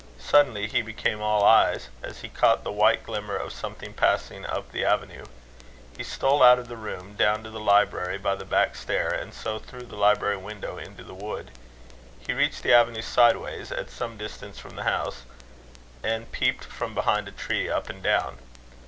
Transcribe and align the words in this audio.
Suddenly 0.17 0.65
he 0.67 0.81
became 0.81 1.21
all 1.21 1.43
eyes, 1.43 1.89
as 2.01 2.21
he 2.21 2.27
caught 2.29 2.63
the 2.63 2.71
white 2.71 3.03
glimmer 3.03 3.35
of 3.35 3.53
something 3.53 3.93
passing 3.93 4.47
up 4.47 4.71
the 4.71 4.83
avenue. 4.83 5.25
He 5.95 6.03
stole 6.03 6.41
out 6.41 6.57
of 6.57 6.67
the 6.67 6.75
room, 6.75 7.13
down 7.15 7.43
to 7.43 7.51
the 7.51 7.59
library 7.59 8.17
by 8.17 8.33
the 8.33 8.43
back 8.43 8.75
stair, 8.75 9.09
and 9.11 9.31
so 9.31 9.59
through 9.59 9.83
the 9.85 9.95
library 9.95 10.37
window 10.37 10.79
into 10.79 11.03
the 11.03 11.13
wood. 11.13 11.51
He 12.19 12.33
reached 12.33 12.63
the 12.63 12.73
avenue 12.73 13.03
sideways, 13.03 13.71
at 13.71 13.91
some 13.91 14.17
distance 14.17 14.57
from 14.57 14.75
the 14.75 14.85
house, 14.89 15.21
and 16.01 16.31
peeped 16.31 16.63
from 16.63 16.95
behind 16.95 17.27
a 17.27 17.31
tree, 17.31 17.69
up 17.69 17.87
and 17.87 18.01
down. 18.01 18.39